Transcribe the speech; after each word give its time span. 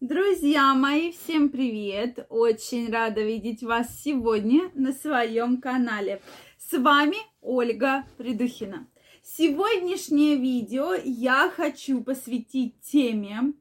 Друзья 0.00 0.74
мои, 0.74 1.12
всем 1.12 1.50
привет! 1.50 2.26
Очень 2.28 2.90
рада 2.90 3.22
видеть 3.22 3.62
вас 3.62 4.02
сегодня 4.02 4.70
на 4.74 4.92
своем 4.92 5.60
канале. 5.60 6.20
С 6.58 6.76
вами 6.76 7.16
Ольга 7.40 8.04
Придухина. 8.18 8.88
Сегодняшнее 9.22 10.36
видео 10.36 10.94
я 11.04 11.48
хочу 11.48 12.02
посвятить 12.02 12.80
теме, 12.80 13.54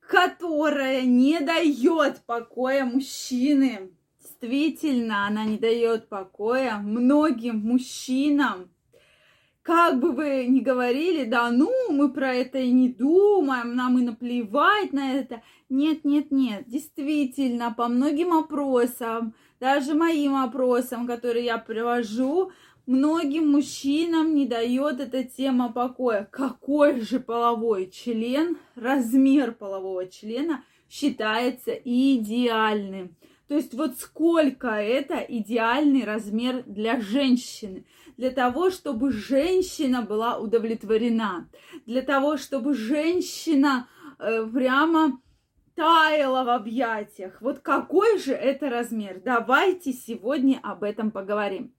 которая 0.00 1.02
не 1.02 1.40
дает 1.40 2.20
покоя 2.26 2.84
мужчины. 2.84 3.90
Действительно, 4.20 5.26
она 5.26 5.46
не 5.46 5.56
дает 5.56 6.08
покоя 6.10 6.76
многим 6.76 7.60
мужчинам 7.60 8.70
как 9.64 9.98
бы 9.98 10.12
вы 10.12 10.44
ни 10.46 10.60
говорили, 10.60 11.24
да, 11.24 11.50
ну, 11.50 11.72
мы 11.90 12.12
про 12.12 12.34
это 12.34 12.58
и 12.58 12.70
не 12.70 12.90
думаем, 12.90 13.74
нам 13.74 13.98
и 13.98 14.02
наплевать 14.02 14.92
на 14.92 15.14
это. 15.14 15.42
Нет, 15.70 16.04
нет, 16.04 16.30
нет, 16.30 16.68
действительно, 16.68 17.74
по 17.74 17.88
многим 17.88 18.34
опросам, 18.34 19.34
даже 19.60 19.94
моим 19.94 20.36
опросам, 20.36 21.06
которые 21.06 21.46
я 21.46 21.56
привожу, 21.56 22.52
многим 22.84 23.52
мужчинам 23.52 24.34
не 24.34 24.44
дает 24.46 25.00
эта 25.00 25.24
тема 25.24 25.72
покоя. 25.72 26.28
Какой 26.30 27.00
же 27.00 27.18
половой 27.18 27.90
член, 27.90 28.58
размер 28.74 29.52
полового 29.52 30.06
члена 30.06 30.62
считается 30.90 31.72
идеальным? 31.72 33.16
То 33.54 33.58
есть 33.58 33.74
вот 33.74 34.00
сколько 34.00 34.66
это 34.66 35.18
идеальный 35.18 36.02
размер 36.02 36.64
для 36.64 37.00
женщины– 37.00 37.86
для 38.16 38.32
того, 38.32 38.70
чтобы 38.70 39.12
женщина 39.12 40.02
была 40.02 40.38
удовлетворена, 40.38 41.48
для 41.86 42.02
того, 42.02 42.36
чтобы 42.36 42.74
женщина 42.74 43.88
э, 44.18 44.44
прямо 44.52 45.20
таяла 45.76 46.42
в 46.42 46.48
объятиях. 46.48 47.40
Вот 47.40 47.60
какой 47.60 48.18
же 48.18 48.32
это 48.32 48.70
размер? 48.70 49.20
Давайте 49.24 49.92
сегодня 49.92 50.58
об 50.60 50.82
этом 50.82 51.12
поговорим. 51.12 51.72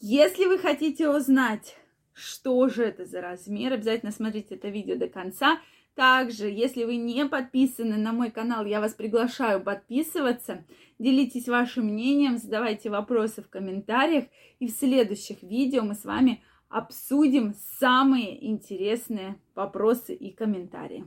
Если 0.00 0.44
вы 0.46 0.58
хотите 0.58 1.08
узнать, 1.08 1.76
что 2.12 2.68
же 2.68 2.82
это 2.82 3.04
за 3.04 3.20
размер, 3.20 3.74
обязательно 3.74 4.10
смотрите 4.10 4.56
это 4.56 4.70
видео 4.70 4.96
до 4.96 5.08
конца. 5.08 5.60
Также, 5.94 6.50
если 6.50 6.84
вы 6.84 6.96
не 6.96 7.24
подписаны 7.26 7.96
на 7.96 8.12
мой 8.12 8.30
канал, 8.30 8.64
я 8.64 8.80
вас 8.80 8.94
приглашаю 8.94 9.62
подписываться. 9.62 10.64
Делитесь 10.98 11.48
вашим 11.48 11.86
мнением, 11.86 12.38
задавайте 12.38 12.90
вопросы 12.90 13.42
в 13.42 13.48
комментариях. 13.48 14.24
И 14.58 14.66
в 14.66 14.70
следующих 14.72 15.42
видео 15.42 15.82
мы 15.82 15.94
с 15.94 16.04
вами 16.04 16.42
обсудим 16.68 17.54
самые 17.78 18.44
интересные 18.44 19.40
вопросы 19.54 20.14
и 20.14 20.32
комментарии. 20.32 21.06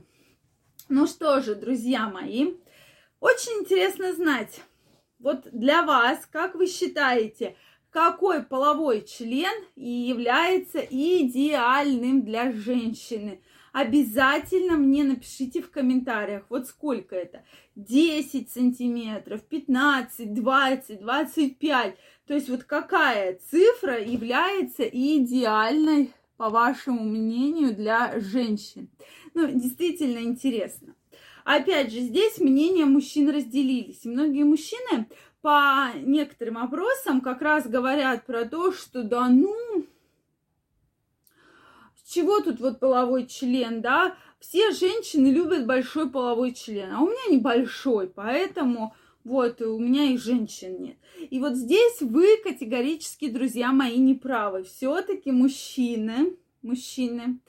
Ну 0.88 1.06
что 1.06 1.42
же, 1.42 1.54
друзья 1.54 2.08
мои, 2.08 2.54
очень 3.20 3.60
интересно 3.60 4.14
знать, 4.14 4.62
вот 5.18 5.48
для 5.52 5.82
вас, 5.82 6.24
как 6.24 6.54
вы 6.54 6.66
считаете, 6.66 7.56
какой 7.90 8.42
половой 8.42 9.04
член 9.04 9.52
является 9.74 10.78
идеальным 10.78 12.22
для 12.22 12.52
женщины? 12.52 13.42
Обязательно 13.80 14.76
мне 14.76 15.04
напишите 15.04 15.62
в 15.62 15.70
комментариях, 15.70 16.44
вот 16.48 16.66
сколько 16.66 17.14
это. 17.14 17.44
10 17.76 18.50
сантиметров, 18.50 19.42
15, 19.42 20.34
20, 20.34 21.00
25. 21.00 21.96
То 22.26 22.34
есть 22.34 22.48
вот 22.48 22.64
какая 22.64 23.38
цифра 23.50 24.02
является 24.02 24.82
идеальной, 24.82 26.12
по 26.36 26.50
вашему 26.50 27.04
мнению, 27.04 27.74
для 27.74 28.18
женщин. 28.18 28.88
Ну, 29.34 29.46
действительно 29.46 30.18
интересно. 30.18 30.94
Опять 31.44 31.92
же, 31.92 32.00
здесь 32.00 32.38
мнения 32.38 32.84
мужчин 32.84 33.30
разделились. 33.30 34.04
Многие 34.04 34.42
мужчины 34.42 35.06
по 35.40 35.90
некоторым 35.94 36.58
опросам 36.58 37.20
как 37.20 37.42
раз 37.42 37.66
говорят 37.66 38.26
про 38.26 38.44
то, 38.44 38.72
что 38.72 39.04
да 39.04 39.28
ну, 39.28 39.54
чего 42.08 42.40
тут 42.40 42.60
вот 42.60 42.80
половой 42.80 43.26
член, 43.26 43.80
да? 43.80 44.16
Все 44.40 44.70
женщины 44.72 45.28
любят 45.28 45.66
большой 45.66 46.10
половой 46.10 46.52
член, 46.52 46.92
а 46.92 47.00
у 47.00 47.06
меня 47.06 47.36
небольшой, 47.36 48.08
поэтому 48.08 48.94
вот 49.24 49.60
у 49.60 49.78
меня 49.78 50.04
и 50.04 50.16
женщин 50.16 50.80
нет. 50.80 50.96
И 51.18 51.38
вот 51.38 51.54
здесь 51.54 52.00
вы 52.00 52.38
категорически, 52.42 53.28
друзья 53.28 53.72
мои, 53.72 53.98
не 53.98 54.14
правы. 54.14 54.62
Все-таки 54.62 55.30
мужчины, 55.30 56.36
мужчины, 56.62 57.40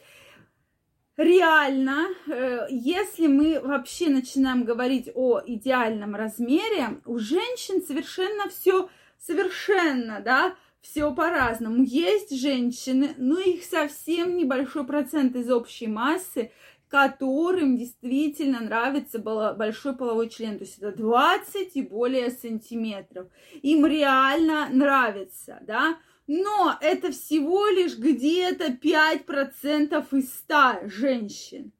реально, 1.16 2.08
э, 2.28 2.68
если 2.69 3.28
мы 3.28 3.62
вообще 3.62 4.09
начинаем 4.09 4.64
говорить 4.66 5.09
о 5.16 5.42
идеальном 5.46 6.16
размере, 6.16 7.02
у 7.06 7.18
женщин 7.18 7.81
совершенно 7.81 8.50
все 8.50 8.90
совершенно, 9.18 10.22
да, 10.22 10.56
все 10.81 11.13
по-разному. 11.13 11.84
Есть 11.84 12.35
женщины, 12.40 13.13
но 13.17 13.40
их 13.40 13.63
совсем 13.63 14.38
небольшой 14.38 14.85
процент 14.85 15.35
из 15.35 15.50
общей 15.51 15.88
массы, 15.88 16.51
которым 16.88 17.78
действительно 17.78 18.62
нравится 18.62 19.19
большой 19.19 19.95
половой 19.95 20.29
член. 20.29 20.57
То 20.57 20.63
есть 20.63 20.79
это 20.79 20.91
20 20.91 21.75
и 21.75 21.81
более 21.84 22.31
сантиметров. 22.31 23.28
Им 23.62 23.85
реально 23.85 24.69
нравится, 24.72 25.59
да. 25.68 26.00
Но 26.25 26.78
это 26.81 27.12
всего 27.12 27.68
лишь 27.68 27.97
где-то 27.97 28.72
5% 28.72 30.07
из 30.12 30.34
100 30.34 30.89
женщин. 30.89 31.72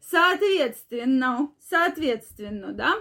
Соответственно, 0.00 1.50
соответственно, 1.60 2.72
да, 2.72 2.94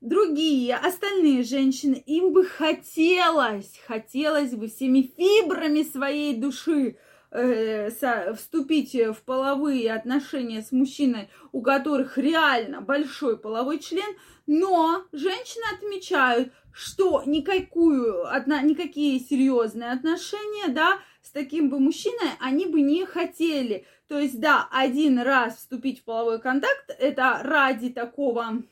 другие, 0.00 0.76
остальные 0.76 1.42
женщины, 1.42 2.02
им 2.06 2.32
бы 2.32 2.44
хотелось, 2.44 3.80
хотелось 3.86 4.54
бы 4.54 4.68
всеми 4.68 5.10
фибрами 5.16 5.82
своей 5.82 6.36
души 6.36 6.96
э, 7.30 7.90
вступить 8.34 8.94
в 8.94 9.16
половые 9.24 9.92
отношения 9.94 10.62
с 10.62 10.72
мужчиной, 10.72 11.28
у 11.52 11.62
которых 11.62 12.18
реально 12.18 12.80
большой 12.80 13.38
половой 13.38 13.78
член, 13.78 14.16
но 14.46 15.04
женщины 15.12 15.64
отмечают, 15.76 16.52
что 16.72 17.22
никакую, 17.24 18.30
одна, 18.32 18.60
никакие 18.60 19.18
серьезные 19.18 19.92
отношения, 19.92 20.68
да, 20.68 20.98
с 21.22 21.30
таким 21.30 21.70
бы 21.70 21.80
мужчиной 21.80 22.30
они 22.38 22.66
бы 22.66 22.82
не 22.82 23.04
хотели. 23.06 23.86
То 24.08 24.18
есть, 24.18 24.38
да, 24.38 24.68
один 24.70 25.18
раз 25.18 25.56
вступить 25.56 26.00
в 26.00 26.04
половой 26.04 26.40
контакт, 26.40 26.94
это 26.98 27.40
ради 27.42 27.88
такого 27.88 28.62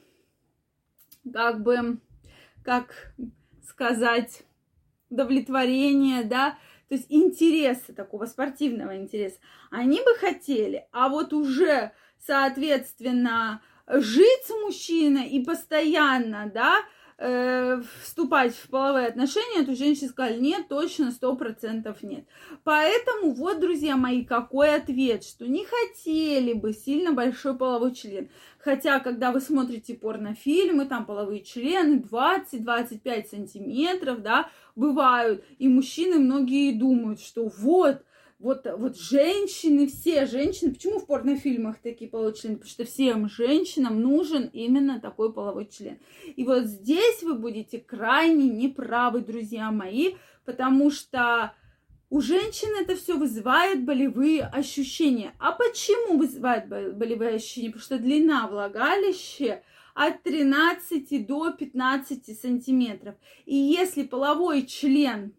как 1.33 1.63
бы, 1.63 1.99
как 2.65 3.15
сказать, 3.63 4.43
удовлетворение, 5.11 6.25
да, 6.25 6.59
то 6.89 6.95
есть 6.95 7.07
интереса, 7.09 7.95
такого 7.95 8.27
спортивного 8.27 8.97
интереса, 8.97 9.39
они 9.71 9.99
бы 10.01 10.15
хотели, 10.19 10.87
а 10.93 11.09
вот 11.09 11.33
уже, 11.33 11.93
соответственно, 12.19 13.63
жить 13.87 14.45
с 14.45 14.51
мужчиной 14.51 15.29
и 15.29 15.45
постоянно, 15.45 16.51
да, 16.53 16.81
э, 17.19 17.81
вступать 18.03 18.55
в 18.55 18.69
половые 18.69 19.07
отношения, 19.07 19.65
то 19.65 19.75
женщины 19.75 20.09
сказали, 20.09 20.41
нет, 20.41 20.69
точно, 20.69 21.11
сто 21.11 21.37
процентов 21.37 22.03
нет. 22.03 22.25
Поэтому 22.65 23.33
вот, 23.33 23.61
друзья 23.61 23.97
мои, 23.97 24.25
какой 24.25 24.75
ответ, 24.75 25.25
что 25.25 25.47
не 25.47 25.65
хотели 25.65 26.53
бы 26.53 26.73
сильно 26.73 27.13
большой 27.13 27.57
половой 27.57 27.95
член. 27.95 28.29
Хотя, 28.59 28.99
когда 29.01 29.31
вы 29.31 29.41
смотрите 29.41 29.95
порнофильмы, 29.95 30.87
там 30.87 31.05
половые 31.05 31.43
члены 31.43 31.97
20-25 31.97 33.29
сантиметров, 33.29 34.23
да, 34.23 34.51
бывают. 34.75 35.45
И 35.59 35.69
мужчины 35.69 36.19
многие 36.19 36.73
думают, 36.73 37.21
что 37.21 37.49
вот, 37.59 38.03
вот, 38.39 38.67
вот 38.77 38.99
женщины, 38.99 39.87
все 39.87 40.27
женщины, 40.27 40.73
почему 40.73 40.99
в 40.99 41.07
порнофильмах 41.07 41.79
такие 41.79 42.11
половые 42.11 42.35
члены? 42.35 42.57
Потому 42.57 42.71
что 42.71 42.85
всем 42.85 43.29
женщинам 43.29 44.01
нужен 44.01 44.51
именно 44.53 45.01
такой 45.01 45.33
половой 45.33 45.67
член. 45.67 45.99
И 46.37 46.45
вот 46.45 46.65
здесь 46.65 47.23
вы 47.23 47.35
будете 47.35 47.79
крайне 47.79 48.49
неправы, 48.49 49.21
друзья 49.21 49.71
мои, 49.71 50.17
потому 50.45 50.91
что 50.91 51.55
у 52.11 52.21
женщин 52.21 52.69
это 52.81 52.97
все 52.97 53.17
вызывает 53.17 53.85
болевые 53.85 54.43
ощущения. 54.45 55.33
А 55.39 55.53
почему 55.53 56.19
вызывает 56.19 56.69
болевые 56.69 57.37
ощущения? 57.37 57.69
Потому 57.71 57.85
что 57.85 57.99
длина 57.99 58.47
влагалища 58.47 59.63
от 59.95 60.23
13 60.23 61.27
до 61.27 61.51
15 61.51 62.39
сантиметров. 62.39 63.15
И 63.47 63.57
если 63.57 64.03
половой 64.03 64.67
член 64.67 65.35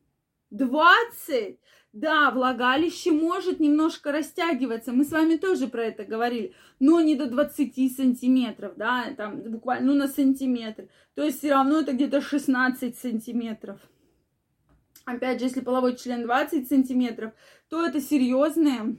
20, 0.56 1.60
да, 1.94 2.32
влагалище 2.32 3.12
может 3.12 3.60
немножко 3.60 4.12
растягиваться. 4.12 4.92
Мы 4.92 5.04
с 5.04 5.12
вами 5.12 5.38
тоже 5.38 5.68
про 5.68 5.86
это 5.86 6.04
говорили. 6.04 6.54
Но 6.80 7.02
не 7.02 7.16
до 7.16 7.28
20 7.28 7.96
сантиметров, 7.96 8.74
да, 8.76 9.14
там 9.16 9.42
буквально 9.42 9.94
ну, 9.94 10.00
на 10.00 10.08
сантиметр. 10.08 10.88
То 11.14 11.24
есть 11.24 11.40
все 11.40 11.52
равно 11.52 11.80
это 11.80 11.94
где-то 11.94 12.22
16 12.22 12.98
сантиметров. 12.98 13.80
Опять 15.06 15.40
же, 15.40 15.46
если 15.46 15.62
половой 15.62 15.96
член 15.96 16.24
20 16.24 16.68
сантиметров, 16.68 17.32
то 17.70 17.86
это 17.86 18.02
серьезное, 18.02 18.98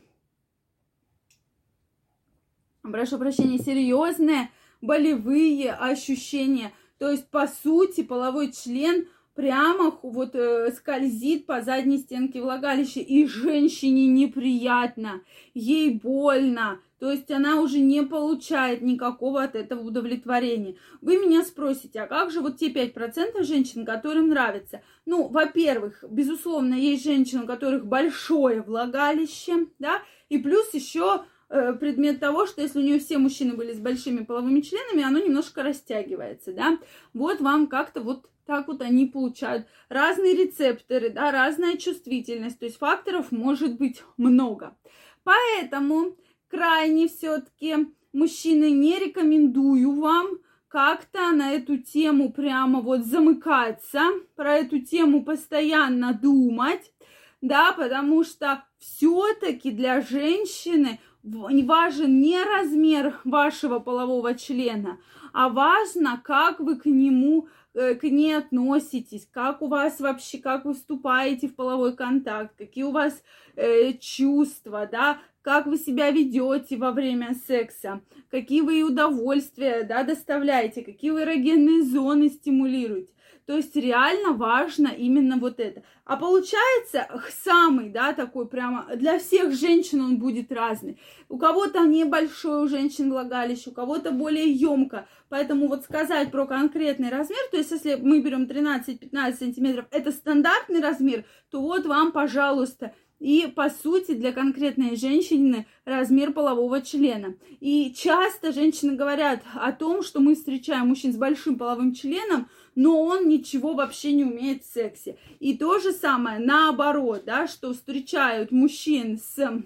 прошу 2.83 3.19
прощения, 3.19 3.59
серьезное 3.59 4.51
болевые 4.81 5.73
ощущения. 5.73 6.73
То 6.99 7.11
есть, 7.11 7.29
по 7.29 7.47
сути, 7.47 8.03
половой 8.03 8.53
член 8.53 9.09
прямо 9.37 9.97
вот 10.03 10.35
э, 10.35 10.73
скользит 10.73 11.47
по 11.47 11.61
задней 11.61 11.99
стенке 11.99 12.41
влагалища, 12.41 13.01
и 13.01 13.27
женщине 13.27 14.09
неприятно, 14.09 15.21
ей 15.55 15.91
больно, 15.91 16.81
то 16.99 17.13
есть 17.13 17.31
она 17.31 17.61
уже 17.61 17.79
не 17.79 18.03
получает 18.03 18.81
никакого 18.81 19.43
от 19.43 19.55
этого 19.55 19.83
удовлетворения. 19.83 20.77
Вы 21.03 21.19
меня 21.19 21.45
спросите, 21.45 22.01
а 22.01 22.07
как 22.07 22.31
же 22.31 22.41
вот 22.41 22.57
те 22.57 22.73
5% 22.73 23.43
женщин, 23.43 23.85
которым 23.85 24.31
нравится? 24.31 24.81
Ну, 25.05 25.29
во-первых, 25.29 26.03
безусловно, 26.09 26.75
есть 26.75 27.05
женщины, 27.05 27.45
у 27.45 27.47
которых 27.47 27.87
большое 27.87 28.63
влагалище, 28.63 29.67
да, 29.79 30.01
и 30.31 30.39
плюс 30.39 30.73
еще 30.73 31.25
э, 31.51 31.75
предмет 31.75 32.21
того, 32.21 32.47
что 32.47 32.63
если 32.63 32.79
у 32.79 32.83
нее 32.83 32.99
все 32.99 33.19
мужчины 33.19 33.55
были 33.55 33.75
с 33.75 33.79
большими 33.79 34.25
половыми 34.25 34.63
членами, 34.63 35.05
оно 35.05 35.19
немножко 35.19 35.63
растягивается, 35.63 36.55
да. 36.55 36.79
Вот 37.13 37.41
вам 37.41 37.67
как-то 37.67 38.01
вот 38.01 38.31
так 38.47 38.69
вот 38.69 38.81
они 38.81 39.07
получают 39.07 39.67
разные 39.89 40.35
рецепторы, 40.35 41.11
да, 41.11 41.33
разная 41.33 41.77
чувствительность, 41.77 42.59
то 42.59 42.65
есть 42.65 42.79
факторов 42.79 43.33
может 43.33 43.77
быть 43.77 44.03
много. 44.17 44.77
Поэтому 45.25 46.17
крайне 46.49 47.09
все-таки 47.09 47.89
мужчины 48.13 48.71
не 48.71 48.99
рекомендую 48.99 49.93
вам 50.01 50.39
как-то 50.69 51.33
на 51.33 51.53
эту 51.53 51.79
тему 51.79 52.33
прямо 52.33 52.81
вот 52.81 53.05
замыкаться, 53.05 54.03
про 54.37 54.55
эту 54.55 54.81
тему 54.81 55.25
постоянно 55.25 56.15
думать, 56.15 56.93
да, 57.41 57.73
потому 57.73 58.25
что 58.25 58.65
все-таки 58.79 59.71
для 59.71 60.01
женщины 60.01 61.01
важен 61.23 62.21
не 62.21 62.43
размер 62.43 63.19
вашего 63.25 63.81
полового 63.81 64.35
члена, 64.35 64.99
а 65.33 65.49
важно, 65.49 66.21
как 66.23 66.61
вы 66.61 66.77
к 66.77 66.87
нему 66.87 67.49
к 67.77 68.03
ней 68.05 68.37
относитесь, 68.37 69.29
как 69.31 69.61
у 69.61 69.69
вас 69.69 70.01
вообще, 70.01 70.39
как 70.39 70.65
вы 70.65 70.75
вступаете 70.75 71.49
в 71.49 71.55
половой 71.55 71.95
контакт, 71.95 72.55
какие 72.57 72.85
у 72.85 72.91
вас 72.91 73.23
э, 73.55 73.93
чувства, 74.01 74.89
да, 74.91 75.19
как 75.43 75.67
вы 75.67 75.77
себя 75.77 76.11
ведете 76.11 76.77
во 76.77 76.93
время 76.93 77.35
секса, 77.47 78.01
какие 78.31 78.63
вы 78.63 78.83
удовольствия, 78.83 79.85
да, 79.85 80.05
доставляете, 80.05 80.83
какие 80.83 81.11
вы 81.11 81.23
эрогенные 81.23 81.83
зоны 81.83 82.31
стимулируете. 82.31 83.13
То 83.47 83.57
есть 83.57 83.77
реально 83.77 84.33
важно 84.33 84.89
именно 84.89 85.37
вот 85.37 85.61
это. 85.61 85.85
А 86.05 86.17
получается 86.17 87.09
самый, 87.45 87.91
да, 87.91 88.13
такой 88.13 88.49
прямо 88.49 88.87
для 88.97 89.21
всех 89.21 89.55
женщин 89.55 90.01
он 90.01 90.19
будет 90.19 90.51
разный. 90.51 90.99
У 91.29 91.39
кого-то 91.39 91.85
небольшой 91.85 92.65
у 92.65 92.69
женщин 92.69 93.09
влагалище, 93.09 93.71
у 93.71 93.73
кого-то 93.73 94.11
более 94.11 94.51
емко. 94.51 95.07
Поэтому 95.29 95.69
вот 95.69 95.85
сказать 95.85 96.33
про 96.33 96.47
конкретный 96.47 97.09
размер, 97.09 97.39
то 97.53 97.57
есть 97.57 97.71
если 97.71 97.95
мы 97.95 98.21
берем 98.21 98.45
13-15 98.45 99.35
сантиметров, 99.35 99.87
это 99.93 100.11
стандартный 100.11 100.81
размер, 100.81 101.25
то 101.51 101.61
вот 101.61 101.87
вам, 101.87 102.11
пожалуйста, 102.11 102.95
и, 103.19 103.47
по 103.47 103.71
сути, 103.71 104.13
для 104.13 104.33
конкретной 104.33 104.97
женщины 104.97 105.67
размер 105.85 106.33
полового 106.33 106.83
члена. 106.83 107.37
И 107.61 107.95
часто 107.97 108.53
женщины 108.53 108.95
говорят 108.95 109.43
о 109.55 109.73
том, 109.73 110.03
что 110.03 110.21
мы 110.21 110.35
встречаем 110.35 110.89
мужчин 110.89 111.13
с 111.13 111.17
большим 111.17 111.57
половым 111.57 111.95
членом, 111.95 112.49
но 112.75 113.03
он 113.03 113.29
ничего 113.29 113.73
вообще 113.73 114.13
не 114.13 114.25
умеет 114.25 114.65
в 114.65 114.73
сексе. 114.73 115.17
И 115.41 115.57
то 115.57 115.79
же 115.79 115.93
самое 115.93 116.39
наоборот, 116.39 117.25
да, 117.25 117.47
что 117.49 117.73
встречают 117.73 118.51
мужчин 118.51 119.19
с 119.19 119.63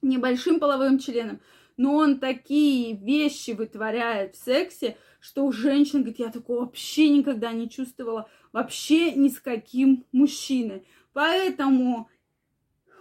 небольшим 0.00 0.58
половым 0.58 0.98
членом, 0.98 1.40
но 1.76 1.94
он 1.96 2.18
такие 2.18 2.96
вещи 2.96 3.50
вытворяет 3.50 4.36
в 4.36 4.44
сексе, 4.44 4.96
что 5.20 5.44
у 5.44 5.52
женщин, 5.52 6.00
говорит, 6.00 6.18
я 6.18 6.30
такого 6.30 6.60
вообще 6.60 7.08
никогда 7.08 7.52
не 7.52 7.68
чувствовала, 7.68 8.28
вообще 8.52 9.12
ни 9.12 9.28
с 9.28 9.38
каким 9.38 10.04
мужчиной. 10.12 10.84
Поэтому 11.12 12.08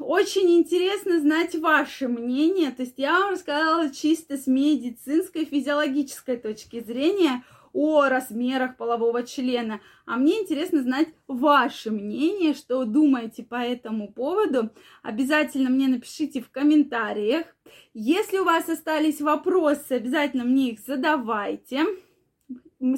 очень 0.03 0.59
интересно 0.59 1.19
знать 1.19 1.55
ваше 1.55 2.07
мнение. 2.07 2.71
То 2.71 2.83
есть 2.83 2.95
я 2.97 3.19
вам 3.19 3.31
рассказала 3.33 3.89
чисто 3.89 4.37
с 4.37 4.47
медицинской, 4.47 5.45
физиологической 5.45 6.37
точки 6.37 6.81
зрения 6.81 7.43
о 7.73 8.09
размерах 8.09 8.77
полового 8.77 9.23
члена. 9.23 9.79
А 10.05 10.17
мне 10.17 10.41
интересно 10.41 10.81
знать 10.81 11.07
ваше 11.27 11.91
мнение, 11.91 12.53
что 12.53 12.83
думаете 12.85 13.43
по 13.43 13.55
этому 13.55 14.11
поводу. 14.11 14.71
Обязательно 15.03 15.69
мне 15.69 15.87
напишите 15.87 16.41
в 16.41 16.49
комментариях. 16.49 17.45
Если 17.93 18.37
у 18.37 18.43
вас 18.43 18.67
остались 18.67 19.21
вопросы, 19.21 19.93
обязательно 19.93 20.43
мне 20.43 20.71
их 20.71 20.79
задавайте. 20.79 21.85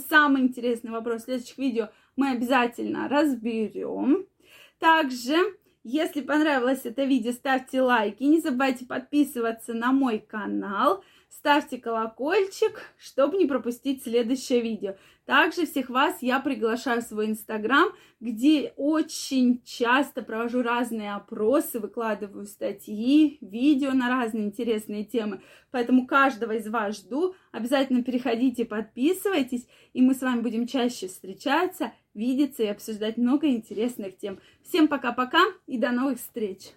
Самый 0.10 0.44
интересный 0.44 0.92
вопрос 0.92 1.22
в 1.22 1.26
следующих 1.26 1.58
видео 1.58 1.90
мы 2.16 2.32
обязательно 2.32 3.08
разберем. 3.10 4.26
Также 4.80 5.38
если 5.84 6.22
понравилось 6.22 6.82
это 6.86 7.04
видео, 7.04 7.34
ставьте 7.34 7.82
лайки. 7.82 8.24
Не 8.24 8.40
забывайте 8.40 8.86
подписываться 8.86 9.74
на 9.74 9.92
мой 9.92 10.20
канал. 10.20 11.04
Ставьте 11.36 11.80
колокольчик, 11.80 12.80
чтобы 12.98 13.38
не 13.38 13.48
пропустить 13.48 14.04
следующее 14.04 14.62
видео. 14.62 14.96
Также 15.26 15.66
всех 15.66 15.90
вас 15.90 16.22
я 16.22 16.40
приглашаю 16.40 17.02
в 17.02 17.06
свой 17.06 17.26
инстаграм, 17.26 17.90
где 18.20 18.74
очень 18.78 19.62
часто 19.66 20.22
провожу 20.22 20.62
разные 20.62 21.16
опросы, 21.16 21.80
выкладываю 21.80 22.46
статьи, 22.46 23.40
видео 23.42 23.94
на 23.94 24.10
разные 24.10 24.46
интересные 24.46 25.06
темы. 25.06 25.42
Поэтому 25.72 26.06
каждого 26.06 26.52
из 26.54 26.68
вас 26.68 26.98
жду. 26.98 27.36
Обязательно 27.52 28.04
переходите, 28.04 28.64
подписывайтесь, 28.64 29.68
и 29.94 30.02
мы 30.02 30.14
с 30.14 30.22
вами 30.22 30.42
будем 30.42 30.68
чаще 30.68 31.08
встречаться, 31.08 31.94
видеться 32.14 32.64
и 32.64 32.68
обсуждать 32.68 33.18
много 33.18 33.48
интересных 33.48 34.18
тем. 34.18 34.40
Всем 34.62 34.88
пока-пока 34.88 35.42
и 35.66 35.80
до 35.80 35.92
новых 35.92 36.20
встреч! 36.20 36.74